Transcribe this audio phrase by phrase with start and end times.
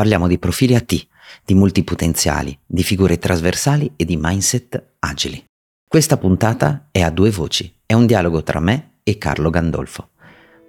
[0.00, 1.06] parliamo di profili a T,
[1.44, 5.44] di multipotenziali, di figure trasversali e di mindset agili.
[5.86, 10.08] Questa puntata è a due voci, è un dialogo tra me e Carlo Gandolfo.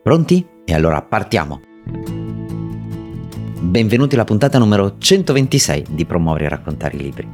[0.03, 0.45] Pronti?
[0.65, 1.61] E allora partiamo!
[3.61, 7.29] Benvenuti alla puntata numero 126 di Promuovere e raccontare i libri.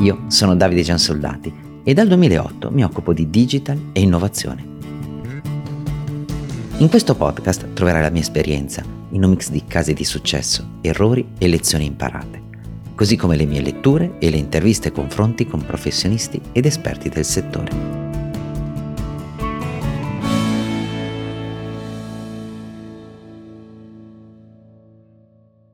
[0.00, 4.72] Io sono Davide Giansoldati e dal 2008 mi occupo di digital e innovazione.
[6.76, 11.26] In questo podcast troverai la mia esperienza in un mix di casi di successo, errori
[11.38, 12.42] e lezioni imparate,
[12.94, 17.24] così come le mie letture e le interviste e confronti con professionisti ed esperti del
[17.24, 18.02] settore.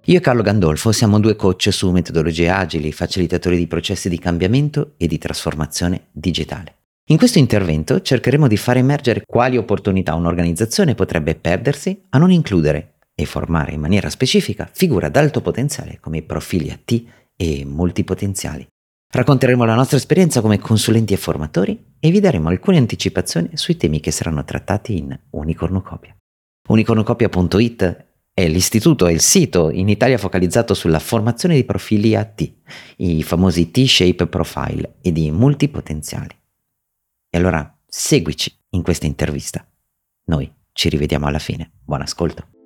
[0.04, 4.94] Io e Carlo Gandolfo siamo due coach su metodologie agili, facilitatori di processi di cambiamento
[4.96, 6.74] e di trasformazione digitale.
[7.10, 12.94] In questo intervento cercheremo di far emergere quali opportunità un'organizzazione potrebbe perdersi a non includere
[13.20, 17.02] e formare in maniera specifica figure ad alto potenziale come i profili AT
[17.36, 18.66] e multipotenziali.
[19.12, 23.98] Racconteremo la nostra esperienza come consulenti e formatori e vi daremo alcune anticipazioni sui temi
[23.98, 26.16] che saranno trattati in Unicornucopia.
[26.68, 32.52] Unicornucopia.it è l'istituto, è il sito in Italia focalizzato sulla formazione di profili AT,
[32.98, 36.36] i famosi T-shape profile e di multipotenziali.
[37.28, 39.66] E allora seguici in questa intervista.
[40.26, 41.72] Noi ci rivediamo alla fine.
[41.84, 42.59] Buon ascolto.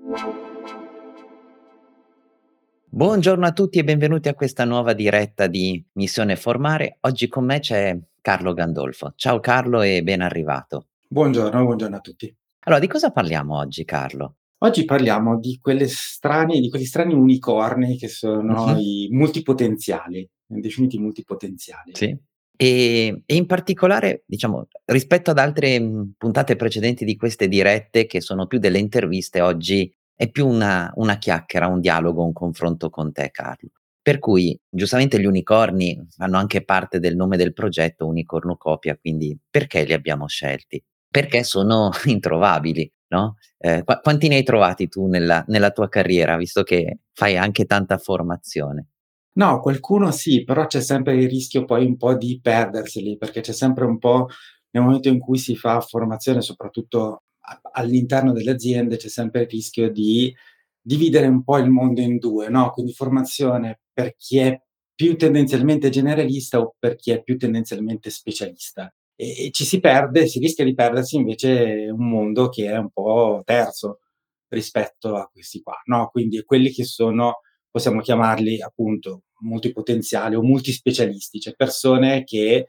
[2.94, 6.98] Buongiorno a tutti e benvenuti a questa nuova diretta di Missione Formare.
[7.00, 9.14] Oggi con me c'è Carlo Gandolfo.
[9.16, 10.90] Ciao Carlo e ben arrivato.
[11.08, 12.32] Buongiorno, buongiorno a tutti.
[12.66, 14.36] Allora, di cosa parliamo oggi Carlo?
[14.58, 18.78] Oggi parliamo di quelle strane di quegli strani unicorni che sono Mhm.
[18.78, 21.90] i multipotenziali, definiti multipotenziali.
[21.96, 22.16] Sì.
[22.56, 28.20] E, e in particolare, diciamo, rispetto ad altre mh, puntate precedenti di queste dirette, che
[28.20, 33.12] sono più delle interviste, oggi è più una, una chiacchiera, un dialogo, un confronto con
[33.12, 33.70] te, Carlo.
[34.00, 39.84] Per cui, giustamente, gli unicorni fanno anche parte del nome del progetto Unicornucopia, quindi perché
[39.84, 40.82] li abbiamo scelti?
[41.08, 43.36] Perché sono introvabili, no?
[43.58, 47.64] Eh, qua- quanti ne hai trovati tu nella, nella tua carriera, visto che fai anche
[47.64, 48.88] tanta formazione?
[49.36, 53.52] No, qualcuno sì, però c'è sempre il rischio poi un po' di perderseli, perché c'è
[53.52, 54.28] sempre un po'
[54.70, 57.23] nel momento in cui si fa formazione, soprattutto
[57.72, 60.34] all'interno delle aziende, c'è sempre il rischio di
[60.80, 64.60] dividere un po' il mondo in 2, no, quindi formazione per chi è
[64.94, 68.92] più tendenzialmente generalista o per chi è più tendenzialmente specialista.
[69.16, 72.90] E e ci si perde si rischia di perdersi invece un mondo che è un
[72.90, 74.00] po' terzo
[74.48, 77.40] rispetto a questi qua, no, quindi quelli che sono
[77.70, 82.68] possiamo chiamarli appunto multipotenziali o multispecialisti, cioè persone che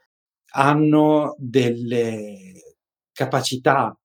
[0.54, 2.78] hanno delle
[3.12, 3.98] capacità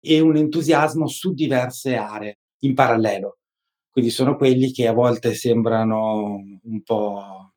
[0.00, 3.38] e un entusiasmo su diverse aree in parallelo.
[3.90, 7.52] Quindi sono quelli che a volte sembrano un po'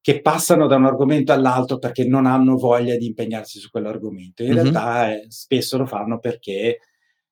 [0.00, 4.42] che passano da un argomento all'altro perché non hanno voglia di impegnarsi su quell'argomento.
[4.42, 4.54] In Mhm.
[4.56, 6.80] realtà, ehm, spesso lo fanno perché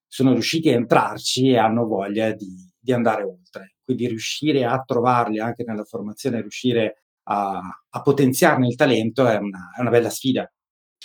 [0.06, 3.74] sono riusciti a entrarci e hanno voglia di di andare oltre.
[3.84, 7.60] Quindi riuscire a trovarli anche nella formazione, riuscire a
[7.90, 10.50] a potenziarne il talento è una è una bella sfida.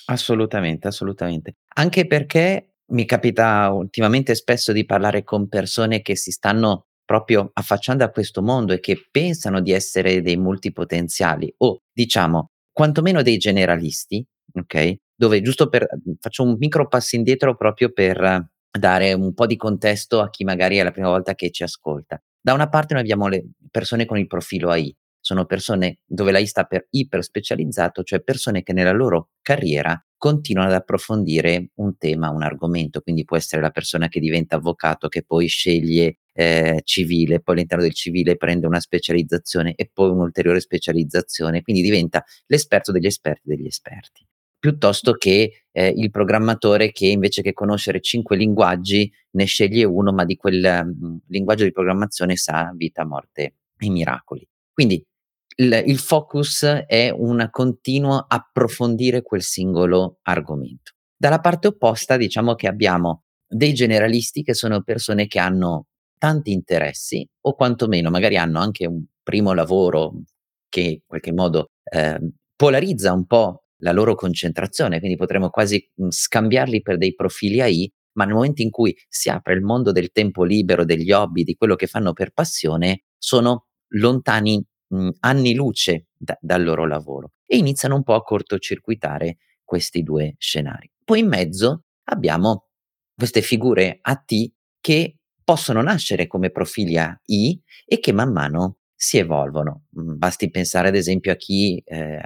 [0.07, 1.55] Assolutamente, assolutamente.
[1.75, 8.03] Anche perché mi capita ultimamente spesso di parlare con persone che si stanno proprio affacciando
[8.03, 14.25] a questo mondo e che pensano di essere dei multipotenziali o diciamo quantomeno dei generalisti,
[14.53, 18.47] okay, dove giusto per mhmm, faccio un micro passo indietro proprio per
[18.77, 22.19] dare un po' di contesto a chi magari è la prima volta che ci ascolta.
[22.41, 26.45] Da una parte noi abbiamo le persone con il profilo AI, sono persone dove l'AI
[26.47, 32.43] sta per iperspecializzato, cioè persone che nella loro carriera continuano ad approfondire un tema, un
[32.43, 37.55] argomento, quindi può essere la persona che diventa avvocato, che poi sceglie ehm, civile, poi
[37.55, 43.49] all'interno del civile prende una specializzazione e poi un'ulteriore specializzazione, quindi diventa l'esperto degli esperti
[43.49, 44.25] degli esperti.
[44.57, 50.23] Piuttosto che, ehm, il programmatore che invece che conoscere 5 linguaggi ne sceglie 1, ma
[50.23, 54.47] di quel, mhmm, linguaggio di programmazione sa vita, morte e miracoli.
[54.71, 55.05] Quindi
[55.55, 60.93] il il focus è un continuo approfondire quel singolo argomento.
[61.15, 67.27] Dalla parte opposta diciamo che abbiamo dei generalisti che sono persone che hanno tanti interessi
[67.41, 70.21] o quantomeno magari hanno anche un primo lavoro
[70.69, 76.81] che in qualche modo, ehm, polarizza un po' la loro concentrazione, quindi potremmo quasi, scambiarli
[76.81, 80.43] per dei profili AI, ma nel momento in cui si apre il mondo del tempo
[80.43, 83.65] libero, degli hobby, di quello che fanno per passione, sono
[83.95, 84.63] lontani
[84.93, 90.35] mhmm, anni luce da dal loro lavoro e iniziano un po' a cortocircuitare questi 2
[90.39, 90.89] scenari.
[91.03, 92.67] Poi in mezzo abbiamo
[93.15, 94.51] queste figure AT
[94.81, 99.85] che possono nascere come profili AI e che man mano si evolvono.
[99.91, 102.21] Mhmm, basti pensare ad esempio a chi, ehm,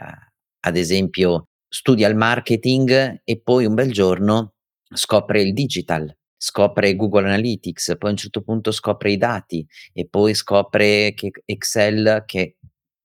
[0.62, 4.54] ad esempio studia il marketing e poi un bel giorno
[4.94, 10.08] scopre il digital, scopre Google Analytics, poi a un certo punto scopre i dati e
[10.08, 12.57] poi scopre che Excel che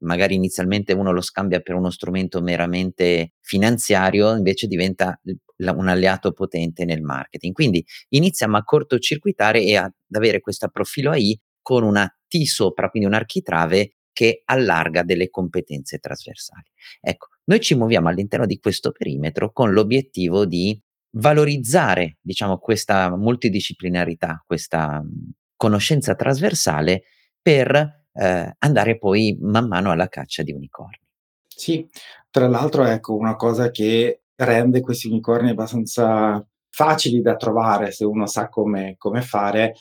[0.02, 5.20] magari inizialmente uno lo scambia per uno strumento meramente finanziario, invece diventa
[5.56, 7.52] un alleato potente nel marketing.
[7.52, 13.08] Quindi iniziamo a cortocircuitare e ad avere questo profilo AI con una T sopra, quindi
[13.08, 16.70] un architrave che allarga delle competenze trasversali.
[17.00, 20.78] Ecco, noi ci muoviamo all'interno di questo perimetro con l'obiettivo di
[21.14, 25.02] valorizzare, diciamo, questa multidisciplinarità, questa,
[25.62, 27.04] conoscenza trasversale
[27.40, 30.98] per ehm, andare poi man mano alla caccia di unicorni.
[31.48, 31.86] Sì,
[32.30, 38.26] tra l'altro ecco una cosa che rende questi unicorni abbastanza facili da trovare se uno
[38.26, 39.74] sa come come fare,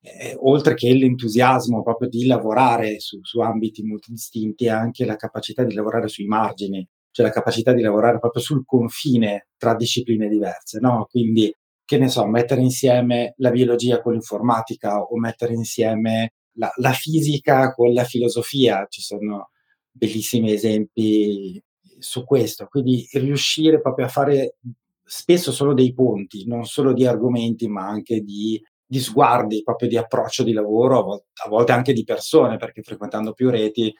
[0.00, 5.16] ehm, oltre che l'entusiasmo proprio di lavorare su su ambiti molto distinti, è anche la
[5.16, 10.28] capacità di lavorare sui margini, cioè la capacità di lavorare proprio sul confine tra discipline
[10.28, 16.32] diverse, no, quindi, che ne so, mettere insieme la biologia con l'informatica o mettere insieme
[16.58, 18.86] la la fisica con la filosofia.
[18.88, 19.50] Ci sono
[19.90, 21.62] bellissimi esempi
[21.98, 22.66] su questo.
[22.66, 24.56] Quindi riuscire proprio a fare,
[25.04, 28.60] spesso solo dei ponti, non solo di argomenti, ma anche di
[28.90, 32.82] di sguardi, proprio di approccio di lavoro, a vol a volte anche di persone, perché
[32.82, 33.94] frequentando più reti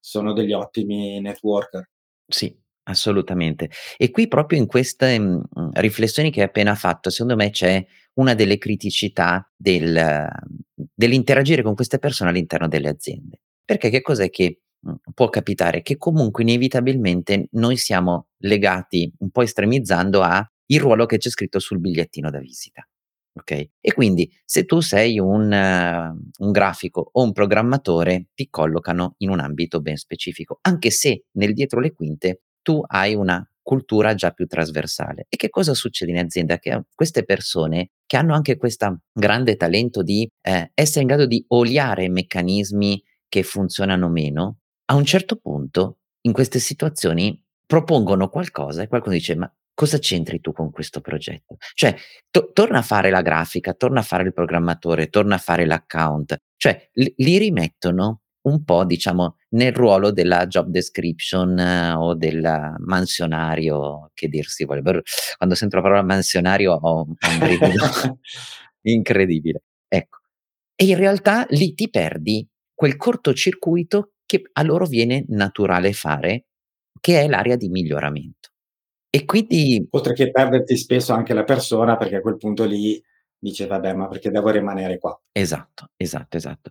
[0.00, 1.88] sono degli ottimi networker.
[2.26, 2.52] Sì,
[2.84, 3.70] assolutamente.
[3.96, 8.34] E qui proprio in queste, mhmm, riflessioni che hai appena fatto, secondo me c'è una
[8.34, 13.40] delle criticità del mhmm, dell'interagire con queste persone all'interno delle aziende.
[13.64, 15.82] Perché che cos'è che, mhmm, può capitare?
[15.82, 21.58] Che comunque inevitabilmente noi siamo legati, un po' estremizzando, a il ruolo che c'è scritto
[21.58, 22.86] sul bigliettino da visita,
[23.34, 29.30] okay, e quindi se tu sei un un grafico o un programmatore, ti collocano in
[29.30, 34.30] un ambito ben specifico, anche se nel dietro le quinte tu hai una cultura già
[34.32, 35.26] più trasversale.
[35.28, 36.58] E che cosa succede in azienda?
[36.58, 41.26] Che a queste persone, che hanno anche questa grande talento di, ehm, essere in grado
[41.26, 48.82] di oliare meccanismi che funzionano meno, a un certo punto in queste situazioni propongono qualcosa
[48.82, 51.94] e qualcuno dice: "Ma cosa c'entri tu con questo progetto?" Cioè
[52.30, 56.36] to torna a fare la grafica, torna a fare il programmatore, torna a fare l'account,
[56.56, 61.58] cioè l li rimettono un po' diciamo nel ruolo della job description
[61.96, 64.82] o del mansionario, che dir si voglia.
[64.82, 65.00] Brr,
[65.36, 68.18] quando sento la parola mansionario ho ho un brivido
[68.82, 69.62] incredibile.
[69.88, 70.18] Ecco.
[70.74, 76.46] E in realtà lì ti perdi quel cortocircuito che a loro viene naturale fare,
[77.00, 78.50] che è l'area di miglioramento.
[79.10, 83.02] E quindi Oltre che perderti spesso anche la persona, perché a quel punto lì
[83.38, 86.70] dice: "Vabbè, ma perché devo rimanere qua?" Esatto, esatto, esatto.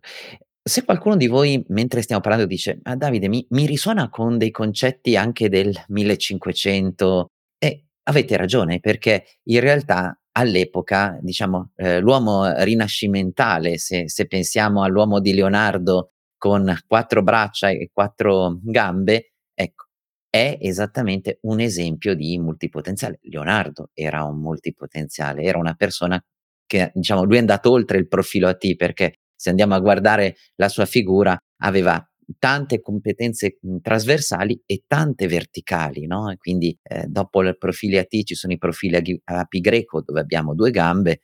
[0.63, 4.51] Se qualcuno di voi, mentre stiamo parlando, dice: "Ma Davide mi mi risuona con dei
[4.51, 13.77] concetti anche del 1500", eh, avete ragione, perché in realtà all'epoca, diciamo, ehm, l'uomo rinascimentale,
[13.80, 19.86] se se pensiamo all'uomo di Leonardo con 4 braccia e 4 gambe, ecco,
[20.30, 23.18] è esattamente un esempio di multipotenziale.
[23.24, 26.24] Leonardo era un multipotenziale, era una persona
[26.68, 30.69] che diciamo lui è andato oltre il profilo AT, perché se andiamo a guardare la
[30.69, 32.03] sua figura aveva
[32.39, 38.36] tante competenze, mhmm, trasversali e tante verticali, no, quindi, ehm, dopo il profili AT ci
[38.36, 39.01] sono i profili a
[39.39, 41.21] a pi greco dove abbiamo 2 gambe,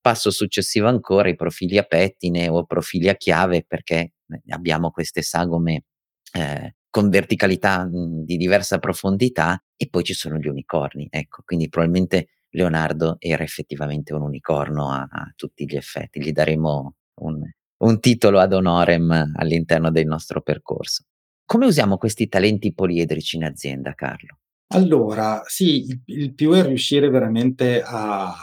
[0.00, 5.22] passo successivo ancora i profili a pettine o profili a chiave perché, ehm, abbiamo queste
[5.22, 5.84] sagome,
[6.32, 11.42] ehm, con verticalità, mhmm, di diversa profondità e poi ci sono gli unicorni, ecco.
[11.44, 16.20] Quindi probabilmente Leonardo era effettivamente un unicorno a a tutti gli effetti.
[16.22, 17.42] Gli daremo un
[17.80, 21.04] un titolo ad honorem all'interno del nostro percorso.
[21.44, 24.38] Come usiamo questi talenti poliedrici in azienda, Carlo?
[24.74, 28.34] Allora, sì, il il più è riuscire veramente a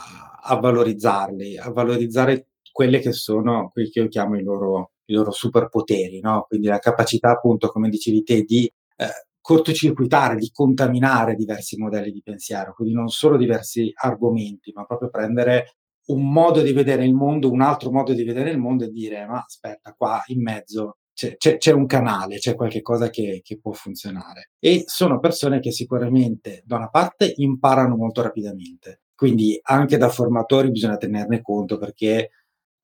[0.48, 5.32] a valorizzarli, a valorizzare quelle che sono quelli che io chiamo i loro i loro
[5.32, 9.08] superpoteri, no, quindi la capacità appunto, come dicevi te, di, ehm,
[9.40, 15.76] cortocircuitare, di contaminare diversi modelli di pensiero, quindi non solo diversi argomenti, ma proprio prendere
[16.08, 19.26] un modo di vedere il mondo, un altro modo di vedere il mondo e dire:
[19.26, 23.60] "Ma aspetta, qua in mezzo c'è c'è c'è un canale, c'è qualche cosa che che
[23.60, 29.98] può funzionare." E sono persone che sicuramente, da una parte, imparano molto rapidamente, quindi anche
[29.98, 32.30] da formatori bisogna tenerne conto perché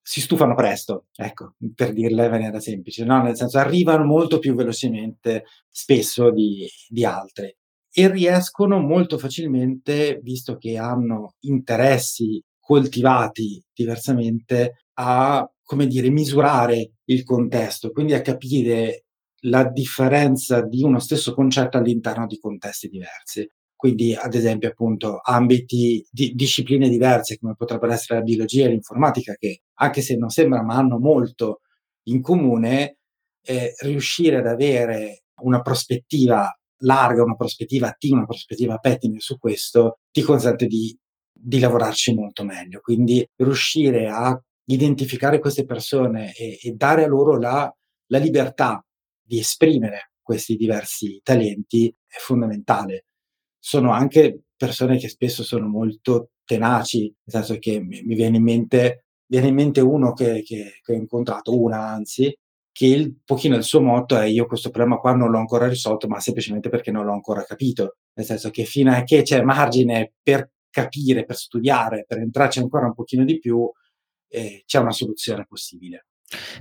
[0.03, 4.55] si stufano presto, ecco, per dirla in maniera semplice, no, nel senso arrivano molto più
[4.55, 7.55] velocemente spesso di di altri
[7.93, 17.23] e riescono molto facilmente, visto che hanno interessi coltivati diversamente, a, come dire, misurare il
[17.25, 19.03] contesto, quindi a capire
[19.45, 23.45] la differenza di uno stesso concetto all'interno di contesti diversi.
[23.75, 29.33] Quindi, ad esempio, appunto, ambiti di discipline diverse, come potrebbero essere la biologia e l'informatica,
[29.37, 31.59] che anche se non sembra, ma hanno molto
[32.03, 32.99] in comune,
[33.43, 36.49] ehm, riuscire ad avere una prospettiva
[36.83, 40.95] larga, una prospettiva attiva, una prospettiva pettine su questo, ti consente di
[41.41, 42.79] di lavorarci molto meglio.
[42.81, 47.73] Quindi riuscire a identificare queste persone e e dare a loro la
[48.07, 48.83] la libertà
[49.21, 53.05] di esprimere questi diversi talenti è fondamentale.
[53.59, 58.43] Sono anche persone che spesso sono molto tenaci, nel senso che mi mi viene in
[58.43, 62.35] mente viene in mente uno che che che ho incontrato, una anzi,
[62.71, 66.07] che il pochino il suo motto è: "Io questo problema qua non l'ho ancora risolto,
[66.07, 70.13] ma semplicemente perché non l'ho ancora capito." Nel senso che fino a che c'è margine
[70.21, 73.69] per capire, per studiare, per entrarci ancora un pochino di più,
[74.29, 76.05] ehm, c'è una soluzione possibile.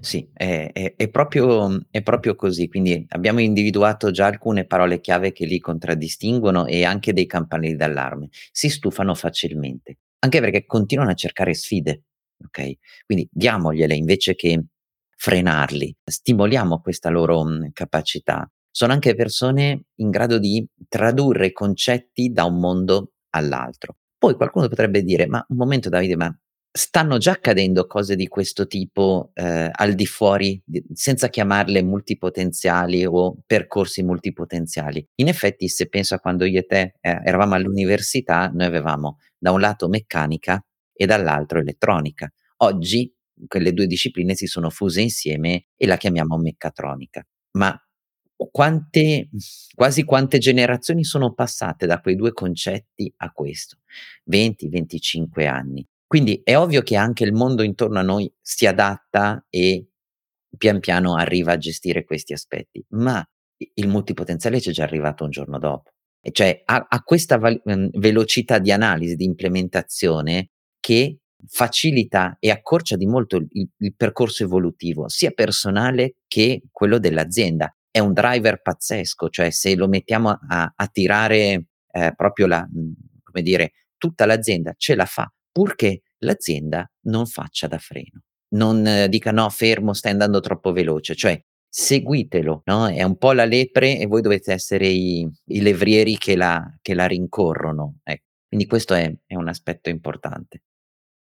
[0.01, 2.69] Sì, è è è proprio è proprio così.
[2.69, 8.29] Quindi abbiamo individuato già alcune parole chiave che li contraddistinguono e anche dei campanelli d'allarme.
[8.51, 12.03] Si stufano facilmente, anche perché continuano a cercare sfide,
[12.47, 12.77] okay,
[13.07, 14.65] quindi diamogliele invece che
[15.17, 18.51] frenarli, stimoliamo questa loro, mhmm, capacità.
[18.73, 23.97] Sono anche persone in grado di tradurre concetti da un mondo all'altro.
[24.19, 26.35] Poi qualcuno potrebbe dire: "Ma un momento Davide, ma
[26.73, 33.05] stanno già accadendo cose di questo tipo, ehm, al di fuori di senza chiamarle multipotenziali
[33.07, 38.51] o percorsi multipotenziali?" In effetti, se penso a quando io e te, ehm, eravamo all'università,
[38.55, 42.31] noi avevamo da un lato meccanica e dall'altro elettronica.
[42.59, 43.13] Oggi
[43.49, 47.25] quelle 2 discipline si sono fuse insieme e la chiamiamo meccatronica.
[47.53, 47.75] Ma
[48.51, 49.29] quante
[49.75, 53.79] quasi quante generazioni sono passate da quei 2 concetti a questo?
[54.25, 55.87] 20, 25 anni.
[56.07, 59.87] Quindi è ovvio che anche il mondo intorno a noi si adatta e
[60.57, 63.25] pian piano arriva a gestire questi aspetti, ma
[63.75, 65.91] il multipotenziale c'è già arrivato un giorno dopo.
[66.23, 72.51] E cioè ha ha questa val mhmm, velocità di analisi, di implementazione che facilita e
[72.51, 77.73] accorcia di molto il il percorso evolutivo, sia personale che quello dell'azienda.
[77.95, 82.93] È un driver pazzesco, cioè se lo mettiamo a a tirare, ehm, proprio la mhmm,
[83.25, 88.23] come dire, tutta l'azienda ce la fa, purché l'azienda non faccia da freno.
[88.55, 93.33] Non eh, dica: "No, fermo, stai andando troppo veloce." Cioè seguitelo, no, è un po'
[93.33, 98.23] la lepre e voi dovete essere i i levrieri che la che la rincorrono, ec
[98.49, 100.63] quindi questo è è un aspetto importante.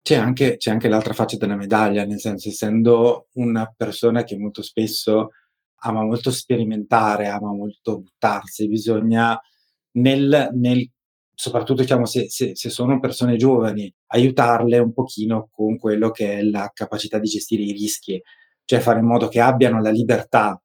[0.04, 4.62] C'è anche c'è anche l'altra faccia della medaglia, nel senso, essendo una persona che molto
[4.64, 5.32] spesso
[5.82, 9.40] ama molto sperimentare, ama molto buttarsi, bisogna
[9.94, 10.90] nel nel
[11.34, 16.42] soprattutto diciamo se se se sono persone giovani, aiutarle un pochino con quello che è
[16.44, 18.22] la capacità di gestire i rischi,
[18.66, 20.62] cioè fare in modo che abbiano la libertà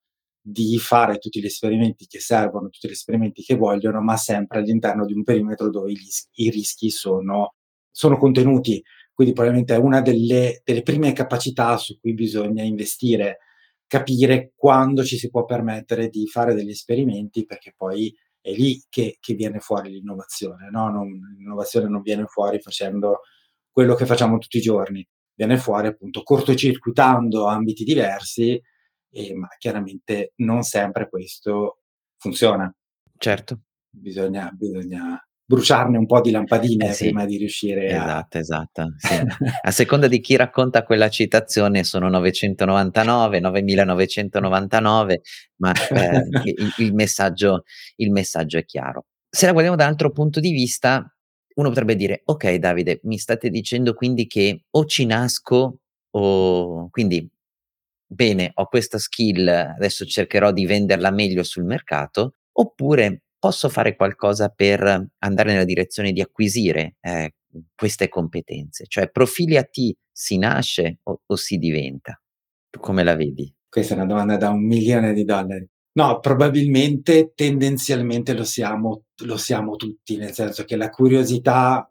[0.46, 5.06] di fare tutti gli esperimenti che servono, tutti gli esperimenti che vogliono, ma sempre all'interno
[5.06, 5.98] di un perimetro dove i
[6.34, 7.54] i rischi sono
[7.90, 8.82] sono contenuti.
[9.12, 13.38] Quindi probabilmente è una delle delle prime capacità su cui bisogna investire,
[13.86, 19.16] capire quando ci si può permettere di fare degli esperimenti, perché poi è lì che
[19.20, 23.20] che viene fuori l'innovazione, no, non l'innovazione non viene fuori facendo
[23.70, 28.60] quello che facciamo tutti i giorni, viene fuori appunto cortocircuitando ambiti diversi,
[29.10, 31.78] ehm, ma chiaramente non sempre questo
[32.18, 32.72] funziona.
[33.18, 33.60] Certo.
[33.90, 37.04] Bisogna bisogna bruciarne un po' di Eh lampadine sì.
[37.04, 39.14] prima di riuscire a Esatto, esatto, sì.
[39.62, 45.20] A seconda di chi racconta quella citazione sono 999, 9999,
[45.56, 45.72] ma,
[46.44, 47.64] i il il messaggio
[47.96, 49.06] il messaggio è chiaro.
[49.28, 51.06] Se la guardiamo da un altro punto di vista,
[51.56, 55.78] uno potrebbe dire: "Okay Davide, mi state dicendo quindi che o ci nasco
[56.10, 57.28] o quindi
[58.06, 64.48] bene, ho questa skill, adesso cercherò di venderla meglio sul mercato, oppure posso fare qualcosa
[64.48, 67.34] per andare nella direzione di acquisire eh,
[67.74, 68.86] queste competenze?
[68.88, 72.18] Cioè profili a T si nasce o, o si diventa?
[72.80, 73.54] Come la vedi?
[73.68, 75.68] Questa è una domanda da un milione di dollari.
[75.92, 81.86] No, probabilmente tendenzialmente lo siamo, lo siamo tutti, nel senso che la curiosità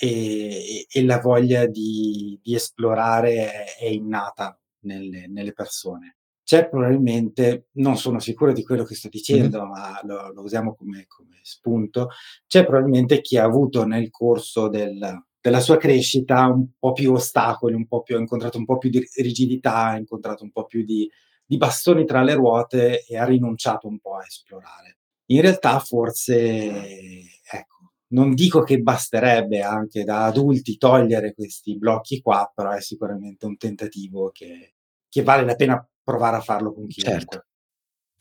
[0.00, 6.16] e, e la voglia di, di esplorare è, è innata nelle, nelle, persone.
[6.44, 9.70] C'è probabilmente, non sono sicuro di quello che sto dicendo, mm-hmm.
[9.70, 12.10] ma lo, lo usiamo come, come, spunto,
[12.46, 17.74] c'è probabilmente chi ha avuto nel corso del, della sua crescita un po' più ostacoli,
[17.74, 20.84] un po' più, ha incontrato un po' più di rigidità, ha incontrato un po' più
[20.84, 21.10] di,
[21.44, 24.98] di bastoni tra le ruote e ha rinunciato un po' a esplorare.
[25.26, 32.50] In realtà forse, ecco, non dico che basterebbe anche da adulti togliere questi blocchi qua,
[32.54, 34.73] però è sicuramente un tentativo che,
[35.14, 37.12] che vale la pena provare a farlo con chiunque.
[37.20, 37.44] Certo.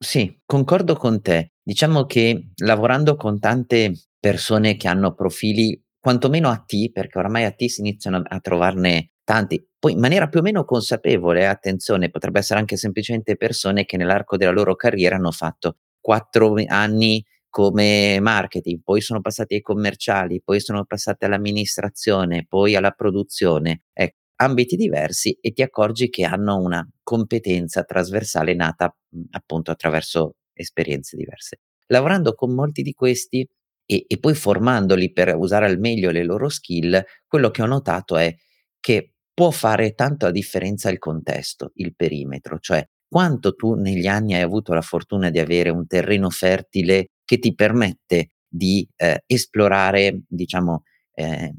[0.00, 1.52] Sì, concordo con te.
[1.62, 7.50] Diciamo che lavorando con tante persone che hanno profili quantomeno a T, perché ormai a
[7.52, 12.38] T si iniziano a trovarne tanti, poi in maniera più o meno consapevole, attenzione, potrebbe
[12.40, 18.82] essere anche semplicemente persone che nell'arco della loro carriera hanno fatto quattro anni come marketing,
[18.84, 23.84] poi sono passati ai commerciali, poi sono passati all'amministrazione, poi alla produzione.
[23.94, 30.36] Ecco, ambiti diversi e ti accorgi che hanno una competenza trasversale nata mh, appunto attraverso
[30.52, 31.60] esperienze diverse.
[31.86, 33.46] Lavorando con molti di questi
[33.86, 38.16] e, e poi formandoli per usare al meglio le loro skill, quello che ho notato
[38.16, 38.34] è
[38.80, 44.34] che può fare tanto la differenza il contesto, il perimetro, cioè quanto tu negli anni
[44.34, 50.22] hai avuto la fortuna di avere un terreno fertile che ti permette di eh, esplorare,
[50.26, 50.82] diciamo,
[51.14, 51.52] eh,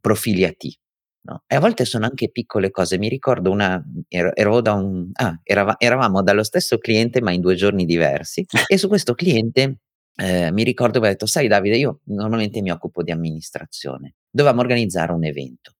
[0.00, 0.76] profili a T.
[1.26, 1.42] No?
[1.46, 2.98] E a volte sono anche piccole cose.
[2.98, 7.40] Mi ricordo una, ero, ero da un, ah, erava, eravamo dallo stesso cliente ma in
[7.40, 9.78] due giorni diversi e su questo cliente
[10.16, 14.60] eh, mi ricordo che ho detto, sai Davide, io normalmente mi occupo di amministrazione, dovevamo
[14.60, 15.72] organizzare un evento.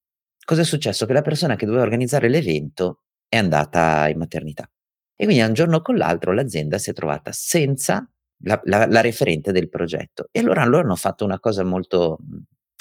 [0.44, 1.07] Cosa è successo?
[1.07, 4.68] Che la persona che doveva organizzare l'evento è andata in maternità.
[5.16, 8.09] E quindi un giorno con l'altro l'azienda si è trovata senza
[8.42, 10.28] la, la, la referente del progetto.
[10.33, 12.18] E allora loro hanno fatto una cosa molto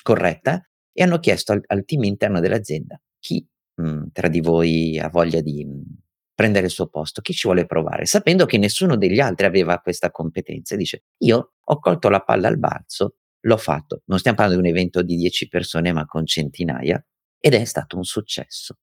[0.01, 4.99] corretta e hanno chiesto al, al team interno dell'azienda chi mh, mhmm, tra di voi
[4.99, 5.83] ha voglia di mh, mhmm,
[6.35, 10.11] prendere il suo posto, chi ci vuole provare, sapendo che nessuno degli altri aveva questa
[10.11, 10.75] competenza.
[10.75, 14.01] Dice, io ho colto la palla al balzo, l'ho fatto.
[14.05, 17.03] Non stiamo parlando di un evento di 10 persone, ma con centinaia,
[17.39, 18.77] ed è stato un successo.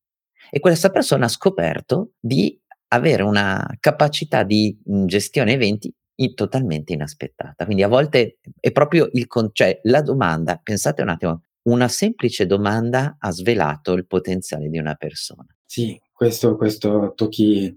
[0.48, 2.58] E questa persona ha scoperto di
[2.92, 5.92] avere una capacità di mhmm, gestione eventi
[6.34, 7.64] totalmente inaspettata.
[7.64, 12.46] Quindi a volte è proprio il concetto, cioè la domanda, pensate un attimo, una semplice
[12.46, 15.46] domanda ha svelato il potenziale di una persona.
[15.64, 17.74] Sì, questo, questo tocchi,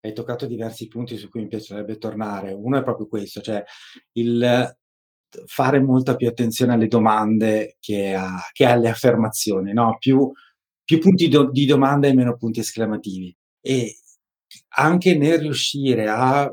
[0.00, 2.52] hai toccato diversi punti su cui mi piacerebbe tornare.
[2.52, 3.62] Uno è proprio questo, cioè
[4.12, 4.76] il
[5.46, 9.96] fare molta più attenzione alle domande che, a, che alle affermazioni, no?
[9.98, 10.30] più,
[10.84, 13.34] più punti do, di domanda e meno punti esclamativi.
[13.60, 13.96] E
[14.76, 16.52] anche nel riuscire a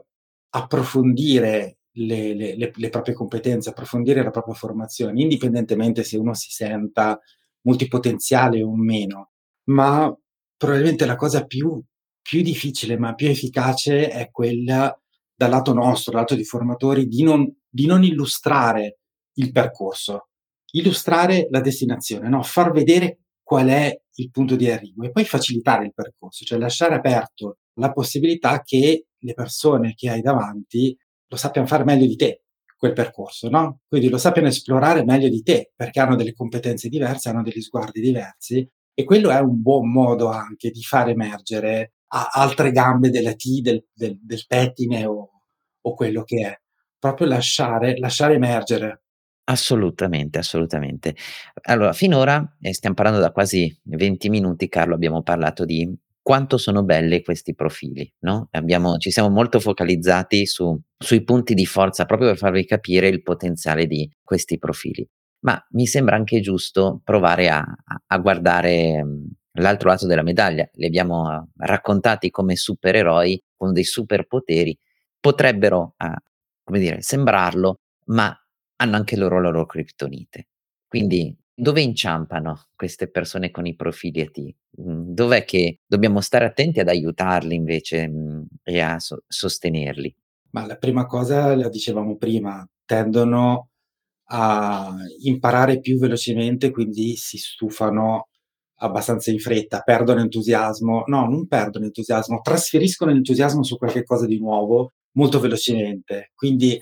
[0.49, 7.19] approfondire le, le, le, proprie competenze, approfondire la propria formazione, indipendentemente se uno si senta
[7.62, 9.31] multipotenziale o meno.
[9.65, 10.13] Ma
[10.58, 11.81] probabilmente la cosa più,
[12.21, 14.97] più difficile, ma più efficace è quella
[15.34, 18.99] dal lato nostro, dal lato dei formatori, di non, di non illustrare
[19.34, 20.29] il percorso,
[20.71, 22.43] illustrare la destinazione, no?
[22.43, 26.95] far vedere qual è il punto di arrivo e poi facilitare il percorso, cioè lasciare
[26.95, 32.41] aperto la possibilità che le persone che hai davanti lo sappiano fare meglio di te
[32.77, 33.79] quel percorso, no?
[33.88, 38.01] Quindi lo sappiano esplorare meglio di te perché hanno delle competenze diverse, hanno degli sguardi
[38.01, 43.61] diversi e quello è un buon modo anche di far emergere altre gambe della T,
[43.61, 45.29] del del del pettine o
[45.81, 46.59] o quello che è.
[46.99, 49.01] Proprio lasciare lasciare emergere.
[49.47, 51.15] Assolutamente, assolutamente.
[51.63, 55.88] Allora, finora, e stiam parlando da quasi 20 minuti Carlo, abbiamo parlato di
[56.25, 61.67] quanto sono belli questi profili, no, abbiamo ci siamo molto focalizzati su sui punti di
[61.67, 65.07] forza proprio per farvi capire il potenziale di questi profili.
[65.41, 67.63] Ma mi sembra anche giusto provare a
[68.07, 69.27] a guardare, mhmm,
[69.59, 70.67] l'altro lato della medaglia.
[70.73, 74.75] Li abbiamo raccontati come supereroi con dei superpoteri,
[75.19, 76.15] potrebbero, a
[76.63, 78.35] come dire, sembrarlo, ma
[78.77, 80.47] hanno anche loro la loro criptonite.
[80.88, 84.37] Quindi dove inciampano queste persone con i profili ET?
[84.77, 90.13] Mhmm, dov'è che dobbiamo stare attenti ad aiutarli invece, mhmm, e a so sostenerli?
[90.51, 93.69] Ma la prima cosa la dicevamo prima, tendono
[94.29, 98.29] a imparare più velocemente, quindi si stufano
[98.79, 104.39] abbastanza in fretta, perdono entusiasmo no, non perdono entusiasmo, trasferiscono l'entusiasmo su qualche cosa di
[104.39, 106.31] nuovo molto velocemente.
[106.35, 106.79] Quindi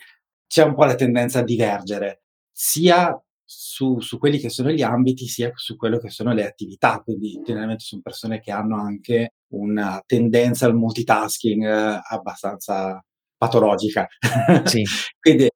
[0.47, 3.15] c'è un po' la tendenza a divergere, sia
[3.55, 6.99] su su quelli che sono gli ambiti, sia su quello che sono le attività.
[7.03, 11.63] Quindi generalmente son persone che hanno anche una tendenza al multitasking
[12.09, 13.03] abbastanza
[13.37, 14.07] patologica.
[14.65, 14.83] Sì.
[15.19, 15.49] Quindi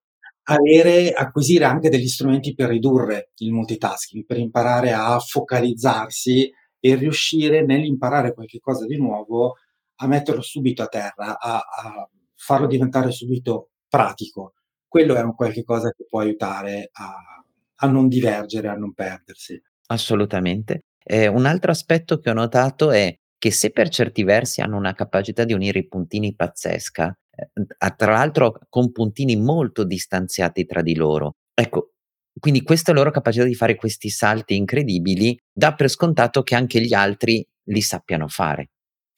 [0.50, 7.66] avere acquisire anche degli strumenti per ridurre il multitasking, per imparare a focalizzarsi e riuscire
[7.66, 9.56] nell'imparare qualche cosa di nuovo
[10.00, 14.54] a metterlo subito a terra, a a farlo diventare subito pratico.
[14.88, 17.44] Quello è un qualche cosa che può aiutare a
[17.80, 19.62] a non divergere, a non perdersi.
[19.88, 20.82] Assolutamente.
[21.04, 24.94] E un altro aspetto che ho notato è che se per certi versi hanno una
[24.94, 27.18] capacità di unire i puntini pazzesca,
[27.78, 31.36] a tra l'altro con puntini molto distanziati tra di loro.
[31.54, 31.92] Ecco,
[32.40, 36.94] quindi questa loro capacità di fare questi salti incredibili dà per scontato che anche gli
[36.94, 38.70] altri li sappiano fare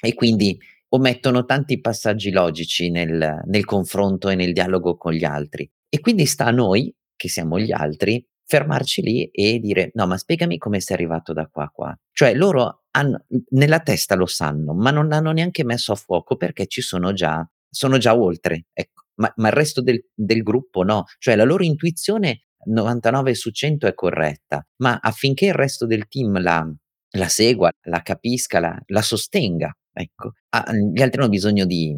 [0.01, 0.57] e quindi
[0.89, 5.69] omettono tanti passaggi logici nel nel confronto e nel dialogo con gli altri.
[5.87, 10.17] E quindi sta a noi, che siamo gli altri, fermarci lì e dire: "No, ma
[10.17, 14.73] spiegami come sei arrivato da qua a qua." Cioè loro hanno nella testa lo sanno,
[14.73, 19.03] ma non l'hanno neanche messo a fuoco perché ci sono già sono già oltre, ecco.
[19.19, 21.05] Ma ma il resto del del gruppo no.
[21.19, 26.41] Cioè la loro intuizione 99 su 100 è corretta, ma affinché il resto del team
[26.41, 26.67] la
[27.13, 31.95] la segua, la capisca, la la sostenga, ecco, ha gli altri hanno bisogno di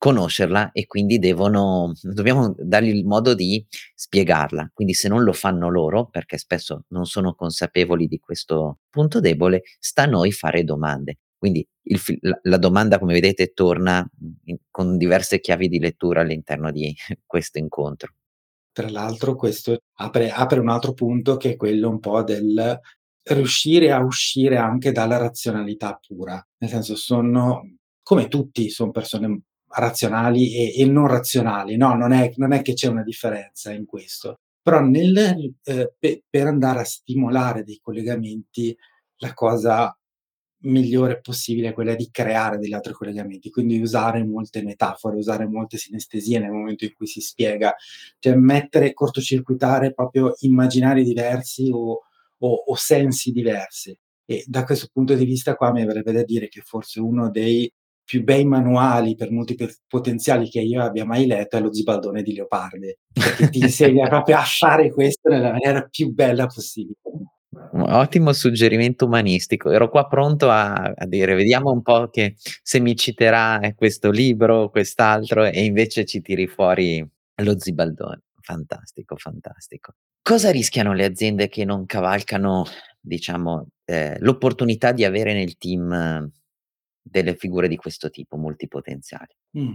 [0.00, 3.62] conoscerla e quindi devono dobbiamo dargli il modo di
[3.94, 4.70] spiegarla.
[4.72, 9.60] Quindi se non lo fanno loro, perché spesso non sono consapevoli di questo punto debole,
[9.78, 11.18] sta a noi fare domande.
[11.36, 12.00] Quindi il
[12.44, 14.08] la domanda come vedete torna,
[14.44, 16.94] in con diverse chiavi di lettura all'interno di
[17.26, 18.14] questo incontro.
[18.72, 22.80] Tra l'altro questo apre apre un altro punto che è quello un po' del
[23.22, 26.42] riuscire a uscire anche dalla razionalità pura.
[26.56, 27.60] Nel senso sono
[28.02, 32.74] come tutti, son persone razionali e e non razionali, no, non è non è che
[32.74, 34.40] c'è una differenza in questo.
[34.62, 35.16] Però nel
[35.62, 38.76] ehm, pe per andare a stimolare dei collegamenti,
[39.18, 39.94] la cosa
[40.62, 45.78] migliore possibile è quella di creare degli altri collegamenti, quindi usare molte metafore, usare molte
[45.78, 47.74] sinestesie nel momento in cui si spiega,
[48.18, 52.00] cioè mettere cortocircuitare proprio immaginari diversi o
[52.42, 53.96] o o sensi diversi.
[54.24, 57.70] E da questo punto di vista qua mi verrebbe da dire che forse uno dei
[58.10, 62.34] più bei manuali per multiple potenziali che io abbia mai letto è Lo Zibaldone di
[62.34, 66.96] Leopardi, perché ti insegna proprio a fare questo nella maniera più bella possibile.
[67.72, 69.70] Ottimo suggerimento umanistico.
[69.70, 74.70] Ero qua pronto a a dire: "Vediamo un po' che se mi citerà, questo libro,
[74.70, 77.08] quest'altro", e invece ci tiri fuori
[77.42, 78.22] Lo Zibaldone.
[78.40, 79.92] Fantastico, fantastico.
[80.20, 82.64] Cosa rischiano le aziende che non cavalcano,
[82.98, 86.28] diciamo, ehm, l'opportunità di avere nel team
[87.02, 89.34] delle figure di questo tipo, multipotenziali?
[89.52, 89.74] Mh.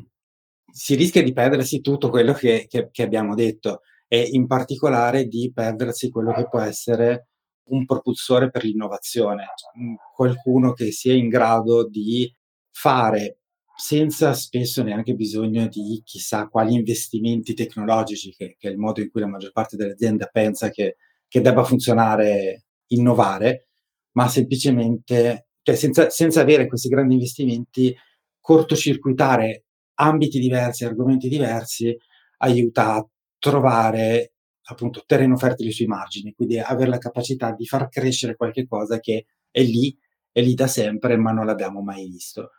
[0.72, 5.52] Si rischia di perdersi tutto quello che che che abbiamo detto e in particolare di
[5.54, 7.28] perdersi quello che può essere
[7.70, 9.72] un propulsore per l'innovazione, cioè,
[10.16, 12.32] qualcuno che sia in grado di
[12.72, 13.40] fare,
[13.76, 19.10] senza spesso neanche bisogno di chissà quali investimenti tecnologici, che che è il modo in
[19.12, 23.70] cui la maggior parte delle aziende pensa che che debba funzionare innovare,
[24.14, 27.96] ma semplicemente cioè senza senza avere questi grandi investimenti,
[28.40, 29.64] cortocircuitare
[29.96, 31.98] ambiti diversi, argomenti diversi,
[32.38, 33.08] aiuta a
[33.40, 34.34] trovare
[34.68, 39.26] appunto terreno fertile sui margini, quindi aver la capacità di far crescere qualche cosa che
[39.50, 39.98] è lì,
[40.32, 42.52] è lì da sempre, ma non l'abbiamo mai visto.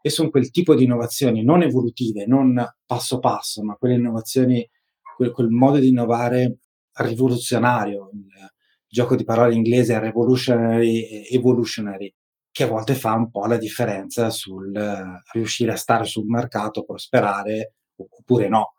[0.00, 4.66] E son quel tipo di innovazioni non evolutive, non passo passo, ma quelle innovazioni
[5.14, 6.58] quel quel modo di innovare
[6.92, 8.50] rivoluzionario, il
[8.88, 12.14] gioco di parole inglese revolutionary evolutionary,
[12.56, 14.72] che a volte fa un po' la differenza sul
[15.34, 18.76] riuscire a stare sul mercato, prosperare oppure no.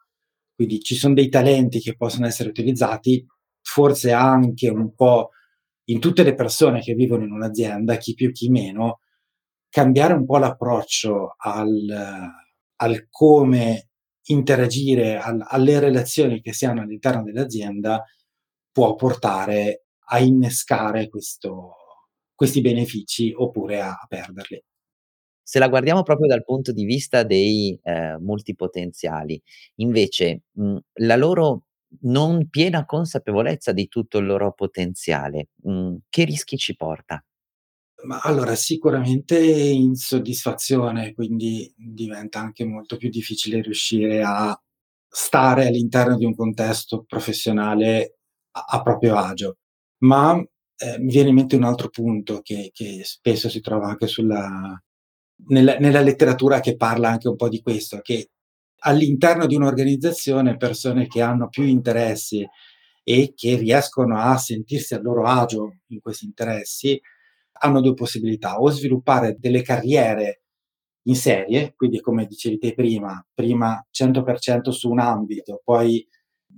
[0.55, 3.23] Quindi ci son dei talenti che possono essere utilizzati,
[3.61, 5.29] forse anche un po'
[5.89, 9.01] in tutte le persone che vivono in un'azienda, chi più chi meno,
[9.69, 12.31] cambiare un po' l'approccio al
[12.79, 13.89] al come
[14.29, 18.03] interagire, al alle relazioni che si hanno all'interno dell'azienda,
[18.71, 21.75] può portare a innescare questo
[22.37, 24.63] questi benefici oppure a perderli.
[25.43, 29.41] Se la guardiamo proprio dal punto di vista dei, ehm, multipotenziali,
[29.77, 31.63] invece, mhmm, la loro
[32.03, 37.23] non piena consapevolezza di tutto il loro potenziale, mhmm, che rischi ci porta?
[38.05, 44.59] Ma allora sicuramente insoddisfazione, quindi diventa anche molto più difficile riuscire a
[45.09, 48.17] stare all'interno di un contesto professionale
[48.51, 49.57] a a proprio agio.
[50.03, 50.43] Ma,
[50.77, 54.81] ehm, mi viene in mente un altro punto che che spesso si trova anche sulla
[55.49, 58.29] nella nella letteratura che parla anche un po' di questo, che
[58.81, 62.47] all'interno di un'organizzazione persone che hanno più interessi
[63.03, 66.99] e che riescono a sentirsi a loro agio in questi interessi,
[67.61, 70.41] hanno 2 possibilità: o sviluppare delle carriere
[71.07, 76.05] in serie, quindi come dicevi te prima, prima 100% su un ambito, poi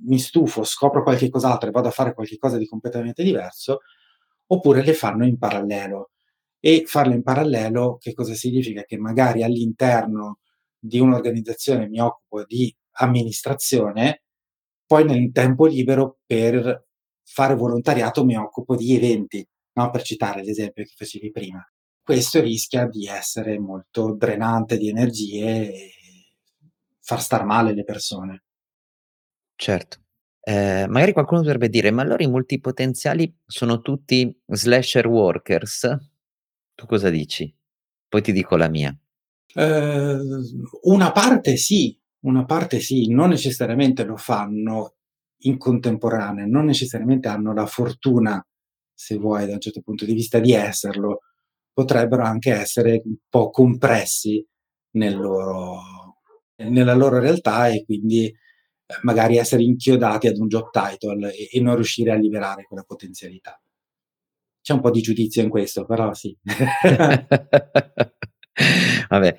[0.06, 3.80] mi stufo, scopro qualche cos'altro e vado a fare qualche cosa di completamente diverso,
[4.52, 6.12] oppure le fanno in parallelo.
[6.60, 8.84] E farle in parallelo che cosa significa?
[8.84, 10.40] Che magari all'interno
[10.78, 14.24] di un'organizzazione mi occupo di amministrazione,
[14.86, 16.88] poi nel tempo libero per
[17.24, 21.64] fare volontariato mi occupo di eventi, no, per citare l'esempio che facevi prima.
[22.02, 25.94] Questo rischia di essere molto drenante di energie e
[27.00, 28.44] far star male le persone.
[29.56, 30.00] Certo.
[30.50, 35.96] Ehm, magari qualcuno dovrebbe dire: "Ma allora i multipotenziali sono tutti slasher workers?"
[36.76, 37.54] Tu cosa dici?
[38.08, 38.98] Poi ti dico la mia.
[39.56, 40.44] Ehm,
[40.84, 44.96] una parte sì, una parte sì, non necessariamente lo fanno
[45.44, 48.44] in contemporanea, non necessariamente hanno la fortuna,
[48.94, 51.20] se vuoi da un certo punto di vista, di esserlo.
[51.74, 54.46] Potrebbero anche essere un po' compressi
[54.92, 55.82] nel loro
[56.60, 58.34] nella loro realtà e quindi,
[59.04, 63.60] magari essere inchiodati ad un job title e e non riuscire a liberare quella potenzialità.
[64.66, 66.36] C'è un po' di giudizio in questo, però sì.
[69.10, 69.38] Vabbè,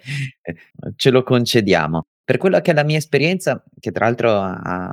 [0.96, 2.06] ce lo concediamo.
[2.24, 4.92] Per quella che è la mia esperienza, che tra l'altro ha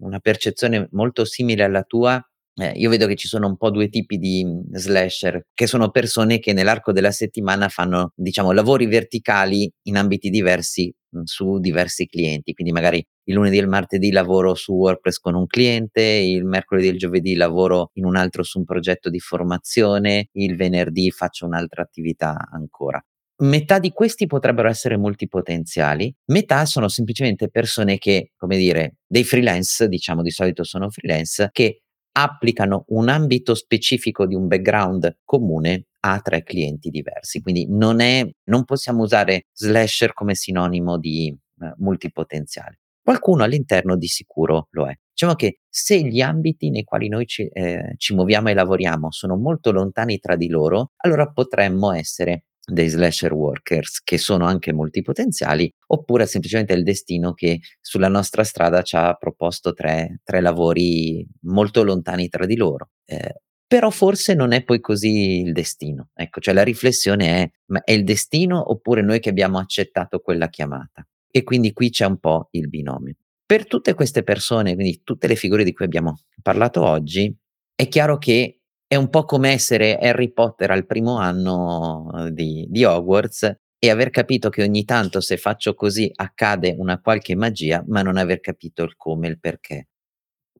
[0.00, 2.20] una percezione molto simile alla tua,
[2.56, 5.90] ehm, io vedo che ci sono un po' 2 tipi di, mhmm, slasher, che sono
[5.90, 10.92] persone che nell'arco della settimana fanno, diciamo, lavori verticali in ambiti diversi,
[11.24, 12.52] su diversi clienti.
[12.52, 16.88] Quindi magari il lunedì e il martedì lavoro su WordPress con un cliente, il mercoledì
[16.88, 21.46] e il giovedì lavoro in un altro su un progetto di formazione, il venerdì faccio
[21.46, 23.02] un'altra attività ancora.
[23.40, 29.86] Metà di questi potrebbero essere multipotenziali, metà sono semplicemente persone che, come dire, dei freelance,
[29.86, 31.82] diciamo di solito sono freelance, che
[32.18, 37.40] applicano un ambito specifico di un background comune a 3 clienti diversi.
[37.40, 41.28] Quindi non è non possiamo usare slasher come sinonimo di,
[41.60, 42.78] ehm, multipotenziale.
[43.02, 44.94] Qualcuno all'interno di sicuro lo è.
[45.12, 49.36] Diciamo che se gli ambiti nei quali noi ci ehm, ci muoviamo e lavoriamo sono
[49.36, 55.72] molto lontani tra di loro, allora potremmo essere dei slasher workers che sono anche multipotenziali,
[55.86, 62.28] oppure semplicemente il destino che sulla nostra strada c'ha proposto 3 3 lavori molto lontani
[62.28, 62.90] tra di loro.
[63.06, 63.30] Ehm,
[63.68, 66.08] però forse non è poi così il destino.
[66.14, 70.48] Ecco, cioè la riflessione è: ma è il destino oppure noi che abbiamo accettato quella
[70.48, 71.06] chiamata?
[71.30, 73.14] E quindi qui c'è un po' il binomio.
[73.46, 77.34] Per tutte queste persone, quindi tutte le figure di cui abbiamo parlato oggi,
[77.74, 82.66] è chiaro che è un po' come essere Harry Potter al primo anno uhm, di
[82.70, 87.84] di Hogwarts e aver capito che ogni tanto se faccio così accade una qualche magia,
[87.88, 89.86] ma non aver capito il come e il perché.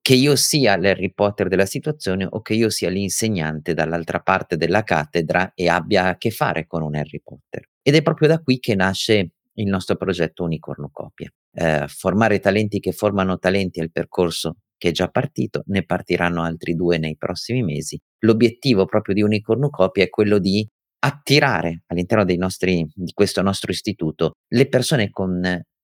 [0.01, 4.83] Che io sia l'Harry Potter della situazione o che io sia l'insegnante dall'altra parte della
[4.83, 7.69] cattedra e abbia a che fare con un Harry Potter.
[7.83, 11.31] Ed è proprio da qui che nasce il nostro progetto Unicornucopia.
[11.55, 16.43] Ehm, formare talenti che formano talenti è il percorso che è già partito, ne partiranno
[16.43, 18.01] altri 2 nei prossimi mesi.
[18.21, 20.67] L'obiettivo proprio di Unicornucopia è quello di
[21.01, 25.41] attirare all'interno nostri di questo nostro istituto le persone con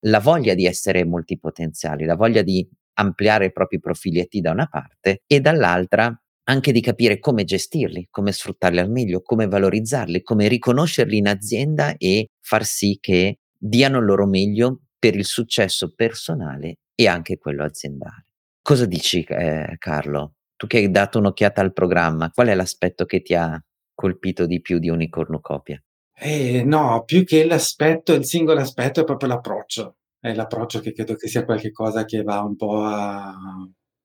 [0.07, 4.67] la voglia di essere multipotenziali, la voglia di ampliare i propri profili IT da una
[4.67, 10.49] parte e dall'altra anche di capire come gestirli, come sfruttarli al meglio, come valorizzarli, come
[10.49, 16.79] riconoscerli in azienda e far sì che diano il loro meglio per il successo personale
[16.95, 18.27] e anche quello aziendale.
[18.61, 20.35] Cosa dici, ehm, Carlo?
[20.57, 23.61] Tu che hai dato un'occhiata al programma, qual è l'aspetto che ti ha
[23.95, 25.83] colpito di più di Unicornucopia?
[26.17, 29.97] Eh, no, più che l'aspetto il singolo aspetto è proprio l'approccio.
[30.25, 33.37] È l'approccio che credo che sia qualche cosa che va un po' a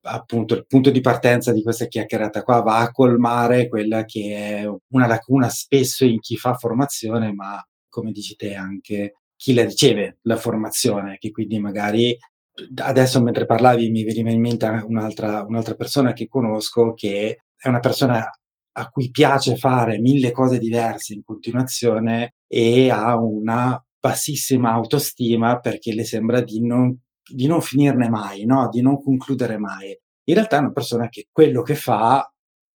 [0.01, 4.69] appunto il punto di partenza di questa chiacchierata qua, va a colmare quella che è
[4.89, 10.17] una lacuna spesso in chi fa formazione, ma come dici te anche chi la riceve
[10.23, 12.17] la formazione, che quindi magari
[12.81, 17.79] adesso mentre parlavi mi veniva in mente un'altra un'altra persona che conosco che è una
[17.79, 18.29] persona
[18.73, 25.93] a cui piace fare mille cose diverse in continuazione e ha una bassissima autostima perché
[25.93, 26.97] le sembra di non
[27.29, 29.95] di non finirne mai, no, di non concludere mai.
[30.23, 32.27] In realtà è una persona che quello che fa,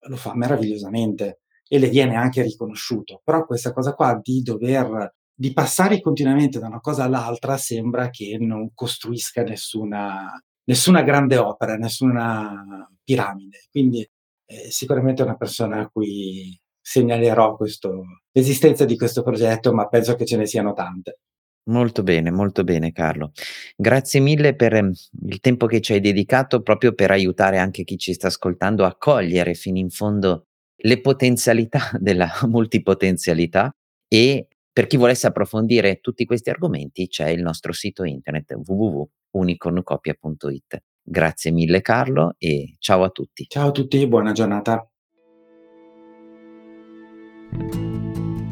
[0.06, 3.20] lo fa meravigliosamente e le viene anche riconosciuto.
[3.24, 8.36] Però questa cosa qua di dover di passare continuamente da una cosa all'altra sembra che
[8.38, 13.66] non costruisca nessuna nessuna grande opera, nessuna piramide.
[13.70, 14.08] Quindi
[14.46, 18.02] eh, sicuramente è una persona a cui segnalerò questo,
[18.34, 21.18] l'esistenza di questo progetto, ma penso che ce ne siano tante.
[21.66, 23.32] Molto bene, molto bene Carlo.
[23.74, 24.92] Grazie mille per ehm,
[25.28, 28.94] il tempo che ci hai dedicato proprio per aiutare anche chi ci sta ascoltando a
[28.98, 33.74] cogliere fino in fondo le potenzialità della multipotenzialità
[34.06, 40.82] e per chi volesse approfondire tutti questi argomenti c'è il nostro sito internet www.unicorncopia.it.
[41.00, 43.46] Grazie mille Carlo e ciao a tutti.
[43.48, 44.86] Ciao a tutti, buona giornata.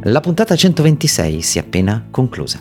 [0.07, 2.59] La puntata 126 si è appena conclusa.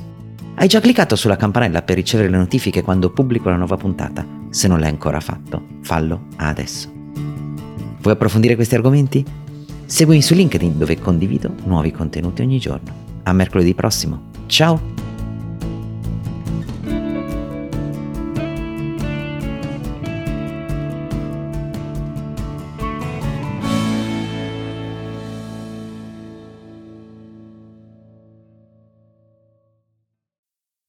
[0.54, 4.24] Hai già cliccato sulla campanella per ricevere le notifiche quando pubblico la nuova puntata?
[4.52, 6.92] Se non l'hai ancora fatto, fallo adesso.
[8.00, 9.26] Vuoi approfondire questi argomenti?
[9.86, 12.94] Seguimi su LinkedIn dove condivido nuovi contenuti ogni giorno.
[13.24, 14.30] A mercoledì prossimo.
[14.46, 15.01] Ciao!